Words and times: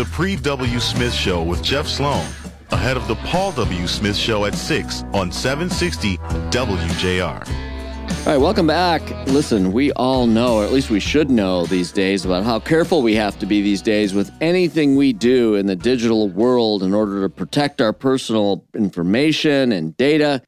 the 0.00 0.06
Pre 0.06 0.34
W. 0.34 0.80
Smith 0.80 1.12
Show 1.12 1.42
with 1.42 1.62
Jeff 1.62 1.86
Sloan, 1.86 2.24
ahead 2.70 2.96
of 2.96 3.06
the 3.06 3.16
Paul 3.16 3.52
W. 3.52 3.86
Smith 3.86 4.16
Show 4.16 4.46
at 4.46 4.54
6 4.54 5.02
on 5.12 5.30
760 5.30 6.16
WJR. 6.16 7.46
All 7.46 8.24
right, 8.24 8.38
welcome 8.38 8.66
back. 8.66 9.02
Listen, 9.26 9.72
we 9.72 9.92
all 9.92 10.26
know, 10.26 10.56
or 10.56 10.64
at 10.64 10.72
least 10.72 10.88
we 10.88 11.00
should 11.00 11.30
know 11.30 11.66
these 11.66 11.92
days, 11.92 12.24
about 12.24 12.44
how 12.44 12.58
careful 12.58 13.02
we 13.02 13.14
have 13.16 13.38
to 13.40 13.44
be 13.44 13.60
these 13.60 13.82
days 13.82 14.14
with 14.14 14.30
anything 14.40 14.96
we 14.96 15.12
do 15.12 15.54
in 15.56 15.66
the 15.66 15.76
digital 15.76 16.30
world 16.30 16.82
in 16.82 16.94
order 16.94 17.20
to 17.20 17.28
protect 17.28 17.82
our 17.82 17.92
personal 17.92 18.64
information 18.74 19.70
and 19.70 19.94
data. 19.98 20.42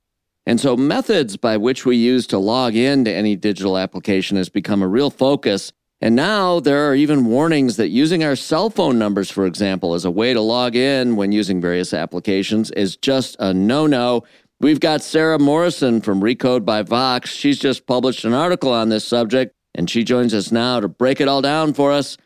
And 0.46 0.62
so, 0.62 0.78
methods 0.78 1.36
by 1.36 1.58
which 1.58 1.84
we 1.84 1.98
use 1.98 2.26
to 2.28 2.38
log 2.38 2.74
into 2.74 3.12
any 3.12 3.36
digital 3.36 3.76
application 3.76 4.38
has 4.38 4.48
become 4.48 4.80
a 4.80 4.88
real 4.88 5.10
focus. 5.10 5.74
And 6.02 6.16
now 6.16 6.58
there 6.58 6.90
are 6.90 6.96
even 6.96 7.26
warnings 7.26 7.76
that 7.76 7.90
using 7.90 8.24
our 8.24 8.34
cell 8.34 8.70
phone 8.70 8.98
numbers, 8.98 9.30
for 9.30 9.46
example, 9.46 9.94
as 9.94 10.04
a 10.04 10.10
way 10.10 10.34
to 10.34 10.40
log 10.40 10.74
in 10.74 11.14
when 11.14 11.30
using 11.30 11.60
various 11.60 11.94
applications 11.94 12.72
is 12.72 12.96
just 12.96 13.36
a 13.38 13.54
no 13.54 13.86
no. 13.86 14.24
We've 14.60 14.80
got 14.80 15.02
Sara 15.02 15.38
Morrison 15.38 16.00
from 16.00 16.20
Recode 16.20 16.64
by 16.64 16.82
Vox. 16.82 17.30
She's 17.30 17.58
just 17.58 17.86
published 17.86 18.24
an 18.24 18.32
article 18.32 18.72
on 18.72 18.88
this 18.88 19.06
subject, 19.06 19.54
and 19.76 19.88
she 19.88 20.02
joins 20.02 20.34
us 20.34 20.50
now 20.50 20.80
to 20.80 20.88
break 20.88 21.20
it 21.20 21.28
all 21.28 21.40
down 21.40 21.72
for 21.72 21.92
us. 21.92 22.16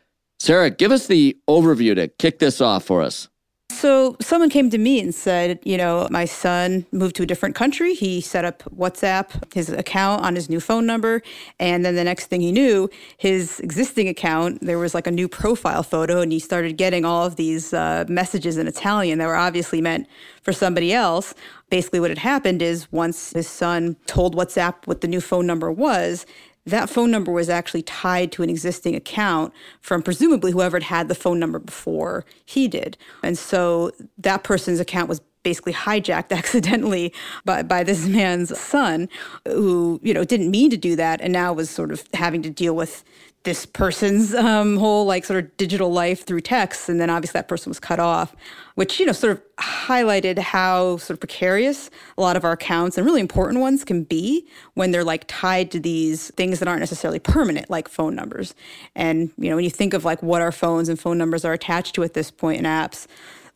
Sara, 0.41 0.71
give 0.71 0.91
us 0.91 1.07
the 1.07 1.37
overview 1.47 1.95
to 1.97 2.09
kick 2.09 2.39
this 2.39 2.63
off 2.63 2.85
for 2.85 3.03
us. 3.03 3.29
So 3.77 4.17
someone 4.23 4.49
came 4.49 4.71
to 4.71 4.79
me 4.79 5.01
and 5.01 5.15
said, 5.15 5.59
you 5.63 5.77
know, 5.77 6.09
my 6.11 6.25
son 6.25 6.87
moved 6.93 7.15
to 7.17 7.25
a 7.25 7.27
different 7.27 7.55
country. 7.55 7.93
He 7.95 8.23
set 8.23 8.43
up 8.43 8.63
WhatsApp, 8.75 9.53
his 9.53 9.69
account 9.69 10.25
on 10.25 10.35
his 10.35 10.49
new 10.49 10.61
phone 10.61 10.87
number. 10.87 11.21
And 11.61 11.85
then 11.85 11.95
the 11.95 12.03
next 12.03 12.29
thing 12.29 12.41
he 12.41 12.53
knew, 12.53 12.89
his 13.19 13.61
existing 13.61 14.09
account, 14.09 14.63
there 14.63 14.79
was 14.79 14.95
like 14.95 15.07
a 15.07 15.11
new 15.11 15.29
profile 15.29 15.83
photo, 15.83 16.23
and 16.23 16.33
he 16.33 16.39
started 16.39 16.79
getting 16.79 17.05
all 17.05 17.27
of 17.27 17.37
these 17.37 17.75
uh, 17.75 18.07
messages 18.09 18.57
in 18.57 18.67
Italian 18.67 19.19
that 19.19 19.27
were 19.27 19.37
obviously 19.37 19.83
meant 19.83 20.09
for 20.41 20.55
somebody 20.55 20.95
else. 20.95 21.35
Basically, 21.69 22.01
what 22.01 22.09
had 22.09 22.19
happened 22.19 22.63
is 22.63 22.91
once 22.91 23.35
his 23.35 23.47
son 23.47 23.97
told 24.07 24.35
WhatsApp 24.35 24.87
what 24.87 25.03
the 25.03 25.09
new 25.09 25.21
phone 25.21 25.47
number 25.47 25.71
was, 25.71 26.25
that 26.67 26.91
phone 26.91 27.11
number 27.11 27.31
was 27.33 27.49
actually 27.49 27.83
tied 27.83 28.33
to 28.33 28.43
an 28.43 28.51
existing 28.51 28.95
account 28.95 29.53
from 29.81 30.03
presumably 30.03 30.53
whoever 30.53 30.77
had 30.77 30.83
had 30.83 31.09
the 31.09 31.15
phone 31.15 31.39
number 31.39 31.59
before 31.59 32.25
he 32.45 32.69
did. 32.69 32.99
And 33.23 33.39
so 33.39 33.93
that 34.19 34.43
person's 34.43 34.81
account 34.81 35.09
was 35.09 35.21
basically 35.45 35.73
hijacked 35.73 36.33
accidentally 36.37 37.15
by, 37.45 37.63
by 37.63 37.85
this 37.85 38.07
man's 38.09 38.59
son 38.59 39.09
who 39.47 40.01
you 40.03 40.13
know 40.13 40.25
didn't 40.25 40.51
mean 40.51 40.71
to 40.71 40.77
do 40.77 40.97
that 40.97 41.21
and 41.21 41.33
now 41.33 41.53
was 41.53 41.71
sort 41.71 41.93
of 41.93 42.03
having 42.15 42.43
to 42.43 42.51
deal 42.51 42.75
with 42.75 43.05
this 43.47 43.65
person's 43.65 44.35
um, 44.35 44.77
whole 44.77 45.07
like 45.07 45.25
sort 45.25 45.43
of 45.43 45.57
digital 45.57 45.91
life 45.91 46.27
through 46.27 46.41
text 46.41 46.89
and 46.89 47.01
then 47.01 47.09
obviously 47.09 47.39
that 47.39 47.47
person 47.47 47.71
was 47.71 47.79
cut 47.79 48.01
off 48.01 48.35
which 48.75 48.99
you 49.01 49.07
know 49.07 49.13
sort 49.13 49.33
of 49.33 49.43
highlighted 49.57 50.37
how 50.37 50.97
sort 50.97 51.11
of 51.11 51.21
precarious 51.21 51.89
a 52.19 52.21
lot 52.21 52.37
of 52.37 52.45
our 52.45 52.53
accounts 52.53 52.99
and 52.99 53.07
really 53.07 53.21
important 53.21 53.61
ones 53.61 53.85
can 53.85 54.03
be 54.03 54.45
when 54.75 54.91
they're 54.91 55.05
like 55.05 55.25
tied 55.29 55.71
to 55.71 55.79
these 55.79 56.31
things 56.33 56.59
that 56.59 56.67
aren't 56.67 56.81
necessarily 56.81 57.21
permanent 57.21 57.71
like 57.71 57.89
phone 57.89 58.17
numbers 58.17 58.53
and 58.97 59.31
you 59.39 59.49
know 59.49 59.55
when 59.55 59.65
you 59.65 59.71
think 59.71 59.95
of 59.95 60.05
like 60.05 60.21
what 60.23 60.43
our 60.43 60.53
phones 60.53 60.89
and 60.89 60.99
phone 60.99 61.17
numbers 61.17 61.45
are 61.45 61.53
attached 61.53 61.95
to 61.95 62.03
at 62.03 62.15
this 62.15 62.31
point 62.31 62.59
in 62.59 62.65
apps 62.65 63.07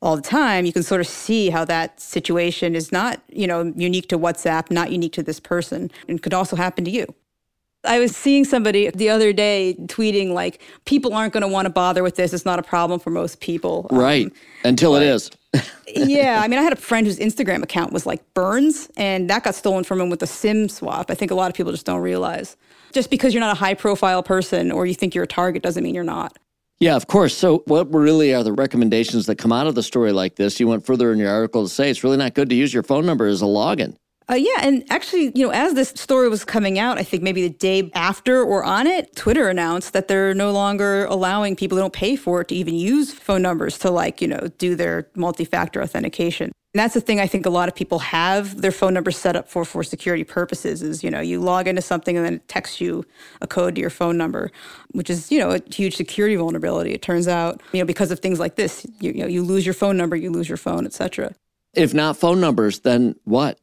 all 0.02 0.16
the 0.16 0.22
time, 0.22 0.64
you 0.64 0.72
can 0.72 0.82
sort 0.82 1.02
of 1.02 1.06
see 1.06 1.50
how 1.50 1.62
that 1.66 2.00
situation 2.00 2.74
is 2.74 2.90
not, 2.90 3.20
you 3.28 3.46
know, 3.46 3.70
unique 3.76 4.08
to 4.08 4.18
WhatsApp, 4.18 4.70
not 4.70 4.90
unique 4.90 5.12
to 5.12 5.22
this 5.22 5.38
person, 5.38 5.90
and 6.08 6.22
could 6.22 6.32
also 6.32 6.56
happen 6.56 6.86
to 6.86 6.90
you. 6.90 7.14
I 7.84 7.98
was 7.98 8.14
seeing 8.14 8.44
somebody 8.44 8.90
the 8.90 9.08
other 9.08 9.32
day 9.32 9.74
tweeting 9.82 10.32
like 10.32 10.60
people 10.84 11.14
aren't 11.14 11.32
going 11.32 11.42
to 11.42 11.48
want 11.48 11.66
to 11.66 11.70
bother 11.70 12.02
with 12.02 12.16
this. 12.16 12.32
It's 12.32 12.44
not 12.44 12.58
a 12.58 12.62
problem 12.62 13.00
for 13.00 13.10
most 13.10 13.40
people. 13.40 13.86
Right. 13.90 14.26
Um, 14.26 14.32
Until 14.64 14.96
it 14.96 15.02
is. 15.02 15.30
yeah, 15.88 16.40
I 16.44 16.48
mean, 16.48 16.58
I 16.58 16.62
had 16.62 16.72
a 16.72 16.76
friend 16.76 17.06
whose 17.06 17.18
Instagram 17.18 17.62
account 17.62 17.92
was 17.92 18.06
like 18.06 18.22
Burns, 18.34 18.88
and 18.96 19.28
that 19.30 19.42
got 19.42 19.54
stolen 19.54 19.82
from 19.82 20.00
him 20.00 20.10
with 20.10 20.22
a 20.22 20.26
SIM 20.26 20.68
swap. 20.68 21.10
I 21.10 21.14
think 21.14 21.30
a 21.30 21.34
lot 21.34 21.50
of 21.50 21.56
people 21.56 21.72
just 21.72 21.86
don't 21.86 22.02
realize. 22.02 22.56
Just 22.92 23.10
because 23.10 23.34
you're 23.34 23.40
not 23.40 23.56
a 23.56 23.58
high 23.58 23.74
profile 23.74 24.22
person 24.22 24.70
or 24.70 24.86
you 24.86 24.94
think 24.94 25.14
you're 25.14 25.24
a 25.24 25.28
target 25.28 25.62
doesn't 25.62 25.82
mean 25.82 25.94
you're 25.94 26.04
not. 26.04 26.36
Yeah, 26.80 26.96
of 26.96 27.06
course. 27.08 27.36
So, 27.36 27.62
what 27.66 27.92
really 27.92 28.32
are 28.34 28.42
the 28.42 28.52
recommendations 28.52 29.26
that 29.26 29.36
come 29.36 29.52
out 29.52 29.66
of 29.66 29.74
the 29.74 29.82
story 29.82 30.12
like 30.12 30.36
this? 30.36 30.58
You 30.58 30.66
went 30.66 30.86
further 30.86 31.12
in 31.12 31.18
your 31.18 31.30
article 31.30 31.62
to 31.64 31.68
say 31.68 31.90
it's 31.90 32.02
really 32.02 32.16
not 32.16 32.34
good 32.34 32.48
to 32.48 32.54
use 32.54 32.72
your 32.72 32.82
phone 32.82 33.04
number 33.04 33.26
as 33.26 33.42
a 33.42 33.46
login. 33.46 33.96
Uh, 34.30 34.34
yeah, 34.36 34.58
and 34.60 34.84
actually, 34.90 35.32
you 35.34 35.44
know, 35.44 35.50
as 35.50 35.74
this 35.74 35.88
story 35.96 36.28
was 36.28 36.44
coming 36.44 36.78
out, 36.78 36.98
I 36.98 37.02
think 37.02 37.22
maybe 37.22 37.42
the 37.42 37.54
day 37.54 37.90
after 37.94 38.42
or 38.42 38.62
on 38.62 38.86
it, 38.86 39.16
Twitter 39.16 39.48
announced 39.48 39.92
that 39.92 40.06
they're 40.06 40.34
no 40.34 40.52
longer 40.52 41.06
allowing 41.06 41.56
people 41.56 41.76
who 41.76 41.82
don't 41.82 41.92
pay 41.92 42.14
for 42.14 42.42
it 42.42 42.48
to 42.48 42.54
even 42.54 42.74
use 42.74 43.12
phone 43.12 43.42
numbers 43.42 43.76
to, 43.78 43.90
like, 43.90 44.20
you 44.20 44.28
know, 44.28 44.48
do 44.58 44.76
their 44.76 45.08
multi 45.16 45.44
factor 45.44 45.82
authentication. 45.82 46.52
And 46.72 46.78
that's 46.78 46.94
the 46.94 47.00
thing 47.00 47.18
I 47.18 47.26
think 47.26 47.44
a 47.44 47.50
lot 47.50 47.68
of 47.68 47.74
people 47.74 47.98
have 47.98 48.60
their 48.60 48.70
phone 48.70 48.94
number 48.94 49.10
set 49.10 49.34
up 49.34 49.48
for 49.48 49.64
for 49.64 49.82
security 49.82 50.22
purposes 50.22 50.80
is, 50.82 51.02
you 51.02 51.10
know, 51.10 51.18
you 51.18 51.40
log 51.40 51.66
into 51.66 51.82
something 51.82 52.16
and 52.16 52.24
then 52.24 52.34
it 52.34 52.46
texts 52.46 52.80
you 52.80 53.04
a 53.40 53.48
code 53.48 53.74
to 53.74 53.80
your 53.80 53.90
phone 53.90 54.16
number, 54.16 54.52
which 54.92 55.10
is, 55.10 55.32
you 55.32 55.40
know, 55.40 55.50
a 55.50 55.60
huge 55.74 55.96
security 55.96 56.36
vulnerability. 56.36 56.92
It 56.92 57.02
turns 57.02 57.26
out, 57.26 57.60
you 57.72 57.80
know, 57.80 57.86
because 57.86 58.12
of 58.12 58.20
things 58.20 58.38
like 58.38 58.54
this, 58.54 58.86
you, 59.00 59.10
you 59.10 59.22
know, 59.22 59.26
you 59.26 59.42
lose 59.42 59.66
your 59.66 59.74
phone 59.74 59.96
number, 59.96 60.14
you 60.14 60.30
lose 60.30 60.48
your 60.48 60.58
phone, 60.58 60.86
etc. 60.86 61.34
If 61.74 61.92
not 61.92 62.16
phone 62.16 62.40
numbers, 62.40 62.80
then 62.80 63.16
what? 63.24 63.58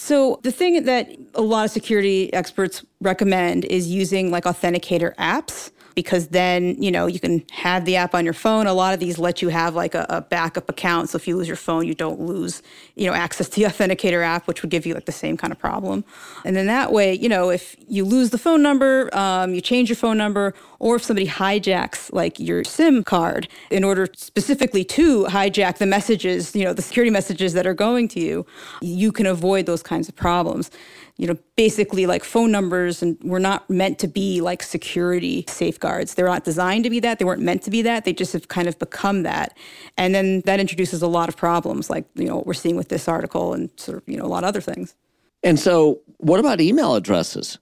So 0.00 0.38
the 0.44 0.52
thing 0.52 0.84
that 0.84 1.10
a 1.34 1.42
lot 1.42 1.64
of 1.64 1.70
security 1.72 2.32
experts 2.32 2.84
recommend 3.00 3.64
is 3.64 3.88
using 3.88 4.30
like 4.30 4.44
authenticator 4.44 5.12
apps 5.16 5.72
because 5.98 6.28
then 6.28 6.80
you 6.80 6.92
know 6.92 7.06
you 7.06 7.18
can 7.18 7.44
have 7.50 7.84
the 7.84 7.96
app 7.96 8.14
on 8.14 8.24
your 8.24 8.32
phone. 8.32 8.68
A 8.68 8.72
lot 8.72 8.94
of 8.94 9.00
these 9.00 9.18
let 9.18 9.42
you 9.42 9.48
have 9.48 9.74
like 9.74 9.96
a, 9.96 10.06
a, 10.08 10.20
backup 10.20 10.70
account. 10.70 11.08
So 11.08 11.16
if 11.16 11.26
you 11.26 11.36
lose 11.36 11.48
your 11.48 11.56
phone 11.56 11.88
you 11.88 11.94
don't 11.94 12.20
lose 12.20 12.62
you 12.94 13.08
know 13.08 13.14
access 13.14 13.48
to 13.48 13.56
the 13.56 13.62
authenticator 13.70 14.22
app 14.22 14.46
which 14.46 14.62
would 14.62 14.70
give 14.70 14.86
you 14.86 14.94
like 14.94 15.06
the 15.06 15.18
same 15.24 15.36
kind 15.36 15.52
of 15.52 15.58
problem. 15.58 16.04
And 16.44 16.54
then 16.54 16.66
that 16.66 16.92
way 16.92 17.14
you 17.14 17.28
know 17.28 17.50
if 17.50 17.74
you 17.88 18.04
lose 18.04 18.30
the 18.30 18.38
phone 18.38 18.62
number 18.62 19.10
um, 19.12 19.54
you 19.54 19.60
change 19.60 19.88
your 19.88 19.96
phone 19.96 20.16
number 20.16 20.54
or 20.78 20.94
if 20.94 21.02
somebody 21.02 21.26
hijacks 21.26 22.12
like 22.12 22.38
your 22.38 22.62
sim 22.62 23.02
card 23.02 23.48
in 23.68 23.82
order 23.82 24.06
specifically 24.14 24.84
to 24.84 25.24
hijack 25.24 25.78
the 25.78 25.86
messages 25.86 26.54
you 26.54 26.62
know 26.62 26.72
the 26.72 26.82
security 26.82 27.10
messages 27.10 27.54
that 27.54 27.66
are 27.66 27.74
going 27.74 28.06
to 28.06 28.20
you 28.20 28.46
you 28.80 29.10
can 29.10 29.26
avoid 29.26 29.66
those 29.66 29.82
kinds 29.82 30.08
of 30.08 30.14
problems 30.14 30.70
you 31.18 31.26
know, 31.26 31.36
basically 31.56 32.06
like 32.06 32.22
phone 32.22 32.52
numbers 32.52 33.02
and 33.02 33.18
were 33.24 33.40
not 33.40 33.68
meant 33.68 33.98
to 33.98 34.06
be 34.06 34.40
like 34.40 34.62
security 34.62 35.44
safeguards. 35.48 36.14
They're 36.14 36.26
not 36.26 36.44
designed 36.44 36.84
to 36.84 36.90
be 36.90 37.00
that. 37.00 37.18
They 37.18 37.24
weren't 37.24 37.42
meant 37.42 37.64
to 37.64 37.70
be 37.70 37.82
that. 37.82 38.04
They 38.04 38.12
just 38.12 38.32
have 38.32 38.46
kind 38.46 38.68
of 38.68 38.78
become 38.78 39.24
that. 39.24 39.56
And 39.96 40.14
then 40.14 40.42
that 40.42 40.60
introduces 40.60 41.02
a 41.02 41.08
lot 41.08 41.28
of 41.28 41.36
problems, 41.36 41.90
like, 41.90 42.04
you 42.14 42.26
know, 42.26 42.36
what 42.36 42.46
we're 42.46 42.54
seeing 42.54 42.76
with 42.76 42.88
this 42.88 43.08
article 43.08 43.52
and 43.52 43.68
sort 43.76 43.98
of, 43.98 44.08
you 44.08 44.16
know, 44.16 44.24
a 44.24 44.28
lot 44.28 44.44
of 44.44 44.48
other 44.48 44.60
things. 44.60 44.94
And 45.42 45.58
so 45.58 46.00
what 46.18 46.38
about 46.38 46.60
email 46.60 46.94
addresses? 46.94 47.58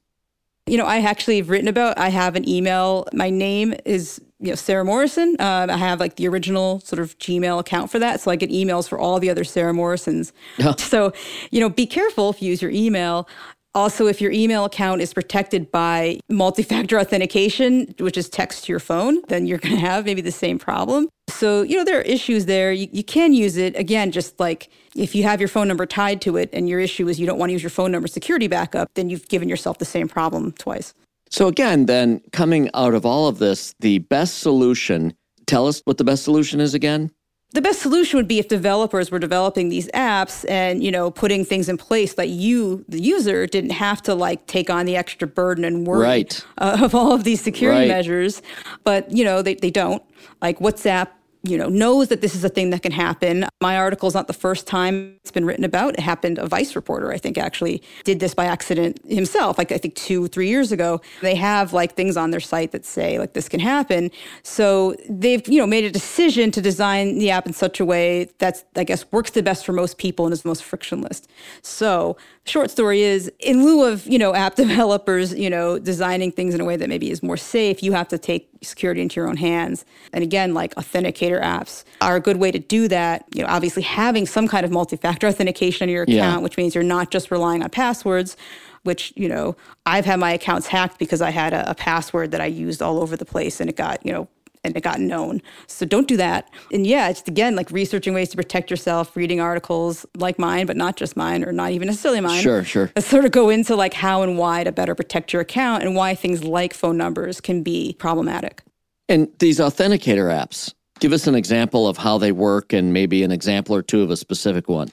You 0.67 0.77
know, 0.77 0.85
I 0.85 0.99
actually 0.99 1.39
have 1.39 1.49
written 1.49 1.69
about, 1.69 1.97
I 1.97 2.11
have 2.11 2.37
an 2.37 2.47
email. 2.47 3.07
My 3.15 3.31
name 3.31 3.75
is, 3.87 4.21
you 4.39 4.49
know, 4.49 4.55
Sara 4.55 4.85
Morrison. 4.85 5.37
Uh, 5.39 5.67
I 5.71 5.77
have 5.77 6.01
like 6.01 6.17
the 6.17 6.29
original 6.29 6.81
sort 6.81 7.01
of 7.01 7.19
Gmail 7.19 7.59
account 7.59 7.91
for 7.91 7.99
that. 7.99 8.21
So 8.21 8.31
I 8.31 8.37
get 8.37 8.51
emails 8.51 8.89
for 8.89 8.99
all 8.99 9.19
the 9.19 9.31
other 9.31 9.45
Sarah 9.45 9.75
Morrisons. 9.75 10.33
So, 10.79 11.13
you 11.51 11.61
know, 11.61 11.69
be 11.69 11.87
careful 11.87 12.31
if 12.31 12.43
you 12.43 12.51
use 12.51 12.61
your 12.61 12.71
email. 12.71 13.29
Also, 13.75 14.07
if 14.07 14.21
your 14.21 14.31
email 14.33 14.65
account 14.65 15.01
is 15.01 15.13
protected 15.13 15.71
by 15.71 16.19
multi 16.29 16.63
factor 16.63 16.99
authentication, 16.99 17.95
which 17.99 18.17
is 18.17 18.29
text 18.29 18.65
to 18.65 18.73
your 18.73 18.81
phone, 18.81 19.21
then 19.29 19.47
you're 19.47 19.59
going 19.59 19.75
to 19.75 19.81
have 19.81 20.05
maybe 20.05 20.21
the 20.21 20.33
same 20.33 20.59
problem. 20.59 21.09
So, 21.29 21.63
you 21.63 21.77
know, 21.77 21.85
there 21.85 21.99
are 21.99 22.03
issues 22.03 22.47
there. 22.47 22.73
You, 22.73 22.89
you 22.93 23.05
can 23.05 23.33
use 23.33 23.57
it. 23.57 23.77
Again, 23.77 24.13
just 24.13 24.39
like 24.41 24.71
if 24.95 25.15
you 25.15 25.25
have 25.25 25.41
your 25.41 25.49
phone 25.49 25.69
number 25.69 25.87
tied 25.87 26.21
to 26.23 26.37
it 26.37 26.49
and 26.53 26.69
your 26.69 26.81
issue 26.81 27.09
is 27.09 27.21
you 27.21 27.27
don't 27.27 27.39
want 27.39 27.51
to 27.51 27.53
use 27.53 27.63
your 27.63 27.71
phone 27.71 27.93
number 27.93 28.09
security 28.09 28.49
backup, 28.49 28.89
then 28.95 29.11
you've 29.11 29.29
given 29.29 29.49
yourself 29.49 29.79
the 29.79 29.85
same 29.85 30.09
problem 30.09 30.53
twice. 30.53 30.95
So, 31.31 31.49
again, 31.49 31.87
then 31.87 32.21
coming 32.33 32.71
out 32.75 32.95
of 32.95 33.05
all 33.05 33.29
of 33.29 33.39
this, 33.39 33.75
the 33.81 33.99
best 33.99 34.39
solution, 34.39 35.15
tell 35.47 35.67
us 35.67 35.81
what 35.85 35.99
the 35.99 36.05
best 36.05 36.25
solution 36.25 36.61
is 36.61 36.75
again 36.75 37.11
the 37.53 37.63
best 37.63 37.81
solution 37.81 38.19
would 38.19 38.29
be 38.29 38.39
if 38.39 38.49
developers 38.49 39.11
were 39.11 39.19
developing 39.19 39.69
these 39.69 39.89
apps 39.89 40.45
and 40.49 40.83
you 40.83 40.91
know 40.91 41.11
putting 41.11 41.45
things 41.45 41.69
in 41.69 41.77
place 41.77 42.15
that 42.15 42.29
you 42.29 42.85
the 42.89 43.01
user 43.01 43.47
didn't 43.47 43.71
have 43.71 44.03
to 44.03 44.15
like 44.15 44.47
take 44.47 44.69
on 44.69 44.85
the 44.85 44.97
extra 44.97 45.27
burden 45.27 45.65
and 45.65 45.87
worry 45.87 46.03
right. 46.03 46.47
uh, 46.59 46.79
of 46.83 46.95
all 46.95 47.13
of 47.13 47.25
these 47.25 47.41
security 47.41 47.81
right. 47.81 47.89
measures 47.89 48.43
but 48.85 49.11
you 49.11 49.25
know 49.25 49.43
they, 49.43 49.55
they 49.55 49.71
don't 49.71 50.03
like 50.43 50.59
whatsapp 50.59 51.09
you 51.47 51.59
know, 51.59 51.69
knows 51.69 52.09
that 52.09 52.21
this 52.21 52.35
is 52.35 52.45
a 52.45 52.49
thing 52.49 52.71
that 52.71 52.83
can 52.83 52.93
happen. 52.93 53.47
My 53.61 53.77
article 53.77 54.09
is 54.09 54.15
not 54.15 54.27
the 54.27 54.33
first 54.33 54.67
time 54.67 55.17
it's 55.23 55.31
been 55.31 55.45
written 55.45 55.65
about. 55.65 55.95
It 55.95 56.01
happened. 56.01 56.39
A 56.39 56.47
Vice 56.47 56.77
reporter, 56.77 57.13
I 57.13 57.19
think, 57.19 57.39
actually 57.39 57.83
did 58.05 58.21
this 58.21 58.35
by 58.35 58.47
accident 58.47 59.01
himself. 59.09 59.59
Like 59.59 59.73
I 59.73 59.79
think 59.79 59.95
two, 59.95 60.29
three 60.29 60.49
years 60.49 60.73
ago, 60.73 61.01
they 61.23 61.35
have 61.35 61.73
like 61.73 61.95
things 61.95 62.17
on 62.17 62.31
their 62.31 62.41
site 62.41 62.73
that 62.73 62.85
say 62.85 63.19
like 63.19 63.33
this 63.33 63.49
can 63.49 63.61
happen. 63.61 64.11
So 64.43 64.95
they've 65.09 65.47
you 65.49 65.59
know 65.59 65.67
made 65.67 65.85
a 65.85 65.91
decision 65.91 66.51
to 66.53 66.61
design 66.61 67.19
the 67.19 67.31
app 67.31 67.47
in 67.47 67.53
such 67.53 67.81
a 67.81 67.85
way 67.85 68.31
that's 68.39 68.65
I 68.75 68.85
guess 68.85 69.11
works 69.13 69.31
the 69.31 69.43
best 69.43 69.65
for 69.65 69.73
most 69.73 69.99
people 69.99 70.27
and 70.27 70.33
is 70.33 70.43
the 70.43 70.49
most 70.49 70.65
frictionless. 70.65 71.23
So 71.63 72.17
short 72.47 72.71
story 72.71 73.03
is 73.03 73.31
in 73.41 73.65
lieu 73.65 73.85
of 73.85 74.07
you 74.07 74.19
know 74.19 74.35
app 74.35 74.55
developers 74.67 75.35
you 75.35 75.51
know 75.51 75.79
designing 75.79 76.31
things 76.31 76.55
in 76.55 76.61
a 76.61 76.65
way 76.65 76.77
that 76.77 76.89
maybe 76.89 77.11
is 77.11 77.23
more 77.23 77.37
safe 77.37 77.83
you 77.83 77.93
have 77.93 78.09
to 78.09 78.19
take 78.19 78.49
security 78.63 79.01
into 79.01 79.21
your 79.21 79.29
own 79.29 79.37
hands 79.37 79.85
and 80.13 80.23
again 80.23 80.55
like 80.55 80.75
authenticator 80.77 81.36
apps 81.41 81.85
are 82.01 82.17
a 82.17 82.21
good 82.21 82.37
way 82.37 82.51
to 82.51 82.59
do 82.59 82.89
that. 82.89 83.25
You 83.35 83.43
know, 83.43 83.49
obviously 83.49 83.83
having 83.83 84.27
some 84.27 84.49
kind 84.49 84.65
of 84.65 84.71
multi-factor 84.71 85.27
authentication 85.29 85.89
on 85.89 85.93
your 85.93 86.03
account, 86.03 86.17
yeah. 86.17 86.39
which 86.39 86.57
means 86.57 86.75
you're 86.75 86.85
not 86.85 87.11
just 87.11 87.31
relying 87.31 87.63
on 87.63 87.71
passwords, 87.71 88.37
which, 88.83 89.13
you 89.17 89.29
know, 89.29 89.57
I've 89.85 90.05
had 90.05 90.21
my 90.21 90.33
accounts 90.33 90.67
hacked 90.67 90.99
because 90.99 91.21
I 91.21 91.31
had 91.31 91.53
a, 91.53 91.71
a 91.71 91.75
password 91.75 92.31
that 92.31 92.41
I 92.41 92.47
used 92.47 92.83
all 92.83 93.01
over 93.01 93.17
the 93.17 93.25
place 93.25 93.61
and 93.61 93.69
it 93.69 93.77
got, 93.77 94.05
you 94.05 94.13
know, 94.13 94.29
and 94.67 94.77
it 94.77 94.83
got 94.83 95.01
known. 95.01 95.41
So 95.69 95.87
don't 95.87 96.09
do 96.09 96.17
that. 96.17 96.51
And 96.73 96.87
yeah, 96.87 97.09
it's 97.09 97.23
again 97.27 97.57
like 97.57 97.71
researching 97.71 98.13
ways 98.13 98.29
to 98.31 98.37
protect 98.37 98.71
yourself, 98.71 99.17
reading 99.17 99.41
articles 99.41 100.05
like 100.17 100.39
mine, 100.39 100.67
but 100.67 100.77
not 100.77 100.97
just 100.97 101.17
mine 101.17 101.45
or 101.45 101.53
not 101.53 101.71
even 101.71 101.87
necessarily 101.87 102.21
mine. 102.21 102.43
Sure, 102.43 102.65
sure. 102.65 102.91
That 102.95 103.05
sort 103.05 103.25
of 103.25 103.31
go 103.31 103.49
into 103.49 103.77
like 103.77 103.95
how 103.95 104.23
and 104.23 104.37
why 104.37 104.65
to 104.65 104.73
better 104.73 104.95
protect 104.95 105.33
your 105.33 105.41
account 105.41 105.85
and 105.85 105.95
why 105.95 106.15
things 106.15 106.45
like 106.45 106.75
phone 106.75 106.97
numbers 106.97 107.41
can 107.41 107.63
be 107.63 107.95
problematic. 107.99 108.63
And 109.09 109.29
these 109.39 109.61
authenticator 109.61 110.33
apps, 110.33 110.75
give 111.01 111.13
us 111.13 111.27
an 111.27 111.35
example 111.35 111.89
of 111.89 111.97
how 111.97 112.19
they 112.19 112.33
work 112.33 112.73
and 112.73 112.93
maybe 112.93 113.23
an 113.23 113.33
example 113.33 113.75
or 113.75 113.83
two 113.83 114.03
of 114.03 114.11
a 114.11 114.17
specific 114.17 114.69
one. 114.69 114.91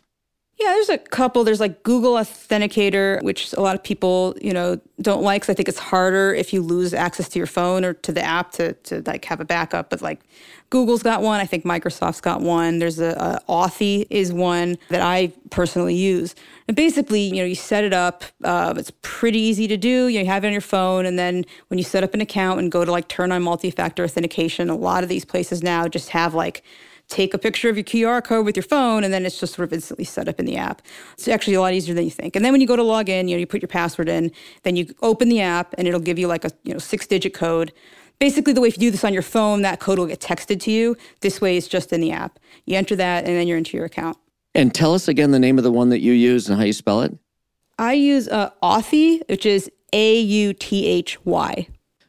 Yeah, 0.59 0.67
there's 0.67 0.89
a 0.89 0.99
couple. 0.99 1.43
There's 1.43 1.59
like 1.59 1.81
Google 1.83 2.13
Authenticator, 2.13 3.21
which 3.23 3.53
a 3.53 3.59
lot 3.59 3.75
of 3.75 3.83
people, 3.83 4.35
you 4.39 4.53
know, 4.53 4.79
don't 5.01 5.23
like. 5.23 5.41
Cause 5.41 5.49
I 5.49 5.55
think 5.55 5.67
it's 5.67 5.79
harder 5.79 6.33
if 6.33 6.53
you 6.53 6.61
lose 6.61 6.93
access 6.93 7.27
to 7.29 7.39
your 7.39 7.47
phone 7.47 7.83
or 7.83 7.93
to 7.93 8.11
the 8.11 8.21
app 8.21 8.51
to, 8.53 8.73
to 8.73 9.01
like 9.05 9.25
have 9.25 9.39
a 9.39 9.45
backup. 9.45 9.89
But 9.89 10.01
like 10.01 10.21
Google's 10.69 11.03
got 11.03 11.21
one. 11.21 11.39
I 11.39 11.45
think 11.45 11.65
Microsoft's 11.65 12.21
got 12.21 12.41
one. 12.41 12.79
There's 12.79 12.99
a, 12.99 13.41
a 13.47 13.51
Authy 13.51 14.05
is 14.09 14.31
one 14.31 14.77
that 14.89 15.01
I 15.01 15.33
personally 15.49 15.95
use. 15.95 16.33
And 16.67 16.75
basically, 16.77 17.21
you 17.21 17.35
know, 17.35 17.45
you 17.45 17.55
set 17.55 17.83
it 17.83 17.93
up. 17.93 18.23
Uh, 18.43 18.73
it's 18.77 18.91
pretty 19.01 19.39
easy 19.39 19.67
to 19.67 19.77
do. 19.77 20.07
You, 20.07 20.19
know, 20.19 20.23
you 20.23 20.25
have 20.27 20.43
it 20.43 20.47
on 20.47 20.53
your 20.53 20.61
phone, 20.61 21.05
and 21.05 21.19
then 21.19 21.45
when 21.67 21.77
you 21.77 21.83
set 21.83 22.03
up 22.03 22.13
an 22.13 22.21
account 22.21 22.59
and 22.59 22.71
go 22.71 22.85
to 22.85 22.91
like 22.91 23.07
turn 23.07 23.31
on 23.31 23.43
multi-factor 23.43 24.03
authentication, 24.03 24.69
a 24.69 24.75
lot 24.75 25.03
of 25.03 25.09
these 25.09 25.25
places 25.25 25.61
now 25.61 25.87
just 25.87 26.09
have 26.09 26.33
like 26.33 26.63
take 27.13 27.33
a 27.33 27.37
picture 27.37 27.69
of 27.69 27.77
your 27.77 27.83
QR 27.83 28.23
code 28.23 28.45
with 28.45 28.57
your 28.57 28.63
phone, 28.63 29.03
and 29.03 29.13
then 29.13 29.25
it's 29.25 29.39
just 29.39 29.53
sort 29.53 29.67
of 29.67 29.73
instantly 29.73 30.03
set 30.03 30.27
up 30.27 30.39
in 30.39 30.45
the 30.45 30.57
app. 30.57 30.81
It's 31.13 31.27
actually 31.27 31.53
a 31.53 31.61
lot 31.61 31.73
easier 31.73 31.93
than 31.93 32.03
you 32.05 32.11
think. 32.11 32.35
And 32.35 32.43
then 32.43 32.51
when 32.51 32.59
you 32.59 32.67
go 32.67 32.75
to 32.75 32.83
log 32.83 33.07
in, 33.07 33.27
you 33.27 33.35
know, 33.35 33.39
you 33.39 33.45
put 33.45 33.61
your 33.61 33.67
password 33.67 34.09
in, 34.09 34.31
then 34.63 34.75
you 34.75 34.93
open 35.01 35.29
the 35.29 35.39
app, 35.39 35.75
and 35.77 35.87
it'll 35.87 35.99
give 35.99 36.17
you 36.17 36.27
like 36.27 36.43
a 36.43 36.51
you 36.63 36.73
know 36.73 36.79
six 36.79 37.05
digit 37.05 37.33
code. 37.33 37.71
Basically, 38.19 38.53
the 38.53 38.61
way 38.61 38.67
if 38.67 38.75
you 38.75 38.81
do 38.81 38.91
this 38.91 39.03
on 39.03 39.13
your 39.13 39.21
phone, 39.21 39.61
that 39.61 39.79
code 39.79 39.99
will 39.99 40.07
get 40.07 40.19
texted 40.19 40.59
to 40.61 40.71
you. 40.71 40.97
This 41.21 41.39
way, 41.39 41.55
it's 41.55 41.67
just 41.67 41.93
in 41.93 42.01
the 42.01 42.11
app. 42.11 42.39
You 42.65 42.77
enter 42.77 42.95
that, 42.95 43.25
and 43.25 43.35
then 43.35 43.47
you're 43.47 43.57
into 43.57 43.77
your 43.77 43.85
account. 43.85 44.17
And 44.55 44.73
tell 44.73 44.93
us 44.93 45.07
again 45.07 45.31
the 45.31 45.39
name 45.39 45.57
of 45.57 45.63
the 45.63 45.71
one 45.71 45.89
that 45.89 45.99
you 45.99 46.13
use 46.13 46.49
and 46.49 46.57
how 46.57 46.63
you 46.63 46.73
spell 46.73 47.01
it. 47.01 47.15
I 47.77 47.93
use 47.93 48.27
uh, 48.27 48.51
Authy, 48.61 49.21
which 49.29 49.45
is 49.45 49.69
A 49.93 50.19
U 50.19 50.53
T 50.53 50.87
H 50.87 51.23
Y. 51.25 51.67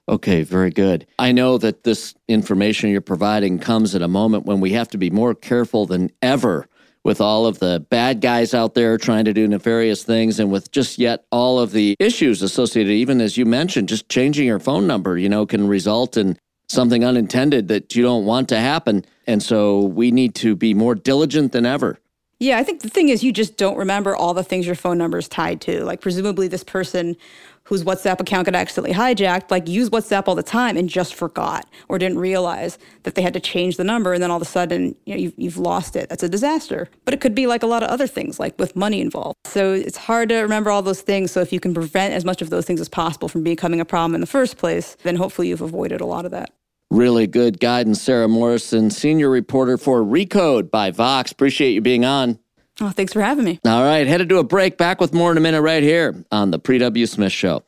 Okay, 0.08 0.42
very 0.42 0.70
good. 0.70 1.06
I 1.18 1.32
know 1.32 1.56
that 1.58 1.84
this 1.84 2.14
information 2.28 2.90
you're 2.90 3.00
providing 3.00 3.58
comes 3.58 3.94
at 3.94 4.02
a 4.02 4.08
moment 4.08 4.44
when 4.44 4.60
we 4.60 4.72
have 4.72 4.88
to 4.90 4.98
be 4.98 5.10
more 5.10 5.34
careful 5.34 5.86
than 5.86 6.10
ever 6.20 6.68
with 7.04 7.20
all 7.20 7.46
of 7.46 7.58
the 7.58 7.84
bad 7.90 8.20
guys 8.20 8.54
out 8.54 8.74
there 8.74 8.96
trying 8.96 9.26
to 9.26 9.32
do 9.32 9.46
nefarious 9.46 10.04
things 10.04 10.40
and 10.40 10.50
with 10.50 10.70
just 10.72 10.98
yet 10.98 11.24
all 11.30 11.58
of 11.58 11.72
the 11.72 11.96
issues 11.98 12.42
associated, 12.42 12.92
even 12.92 13.20
as 13.20 13.36
you 13.36 13.44
mentioned, 13.44 13.88
just 13.88 14.08
changing 14.08 14.46
your 14.46 14.58
phone 14.58 14.86
number, 14.86 15.18
you 15.18 15.28
know, 15.28 15.44
can 15.46 15.68
result 15.68 16.16
in 16.16 16.38
something 16.68 17.04
unintended 17.04 17.68
that 17.68 17.94
you 17.94 18.02
don't 18.02 18.24
want 18.24 18.48
to 18.48 18.58
happen. 18.58 19.04
And 19.26 19.42
so 19.42 19.80
we 19.80 20.10
need 20.10 20.34
to 20.36 20.56
be 20.56 20.72
more 20.74 20.94
diligent 20.94 21.52
than 21.52 21.66
ever. 21.66 21.98
Yeah, 22.40 22.58
I 22.58 22.62
think 22.62 22.82
the 22.82 22.88
thing 22.88 23.10
is, 23.10 23.22
you 23.22 23.32
just 23.32 23.56
don't 23.56 23.76
remember 23.76 24.16
all 24.16 24.34
the 24.34 24.42
things 24.42 24.66
your 24.66 24.74
phone 24.74 24.98
number 24.98 25.18
is 25.18 25.28
tied 25.28 25.60
to. 25.62 25.84
Like, 25.84 26.00
presumably, 26.00 26.48
this 26.48 26.64
person 26.64 27.16
whose 27.64 27.82
WhatsApp 27.82 28.20
account 28.20 28.46
got 28.46 28.54
accidentally 28.54 28.94
hijacked, 28.94 29.50
like 29.50 29.68
used 29.68 29.92
WhatsApp 29.92 30.24
all 30.26 30.34
the 30.34 30.42
time 30.42 30.76
and 30.76 30.88
just 30.88 31.14
forgot 31.14 31.66
or 31.88 31.98
didn't 31.98 32.18
realize 32.18 32.78
that 33.04 33.14
they 33.14 33.22
had 33.22 33.32
to 33.34 33.40
change 33.40 33.76
the 33.76 33.84
number. 33.84 34.12
And 34.12 34.22
then 34.22 34.30
all 34.30 34.36
of 34.36 34.42
a 34.42 34.46
sudden, 34.46 34.94
you 35.06 35.14
know, 35.14 35.20
you've, 35.20 35.34
you've 35.36 35.58
lost 35.58 35.96
it. 35.96 36.08
That's 36.08 36.22
a 36.22 36.28
disaster. 36.28 36.88
But 37.04 37.14
it 37.14 37.20
could 37.20 37.34
be 37.34 37.46
like 37.46 37.62
a 37.62 37.66
lot 37.66 37.82
of 37.82 37.88
other 37.88 38.06
things, 38.06 38.38
like 38.38 38.58
with 38.58 38.76
money 38.76 39.00
involved. 39.00 39.36
So 39.44 39.72
it's 39.72 39.96
hard 39.96 40.28
to 40.28 40.36
remember 40.40 40.70
all 40.70 40.82
those 40.82 41.00
things. 41.00 41.32
So 41.32 41.40
if 41.40 41.52
you 41.52 41.60
can 41.60 41.72
prevent 41.72 42.12
as 42.14 42.24
much 42.24 42.42
of 42.42 42.50
those 42.50 42.66
things 42.66 42.80
as 42.80 42.88
possible 42.88 43.28
from 43.28 43.42
becoming 43.42 43.80
a 43.80 43.84
problem 43.84 44.14
in 44.14 44.20
the 44.20 44.26
first 44.26 44.58
place, 44.58 44.96
then 45.02 45.16
hopefully 45.16 45.48
you've 45.48 45.62
avoided 45.62 46.00
a 46.00 46.06
lot 46.06 46.24
of 46.24 46.30
that. 46.32 46.52
Really 46.90 47.26
good 47.26 47.58
guidance, 47.58 48.00
Sara 48.00 48.28
Morrison, 48.28 48.90
senior 48.90 49.28
reporter 49.30 49.78
for 49.78 50.02
Recode 50.02 50.70
by 50.70 50.90
Vox. 50.90 51.32
Appreciate 51.32 51.72
you 51.72 51.80
being 51.80 52.04
on. 52.04 52.38
Oh, 52.80 52.90
thanks 52.90 53.12
for 53.12 53.20
having 53.20 53.44
me. 53.44 53.60
All 53.64 53.82
right, 53.82 54.06
headed 54.06 54.28
to 54.28 54.38
a 54.38 54.44
break. 54.44 54.76
Back 54.78 55.00
with 55.00 55.12
more 55.12 55.32
in 55.32 55.36
a 55.36 55.40
minute 55.40 55.62
right 55.62 55.82
here 55.82 56.24
on 56.30 56.50
the 56.50 56.58
Pre 56.58 56.78
W. 56.78 57.06
Smith 57.06 57.32
Show. 57.32 57.64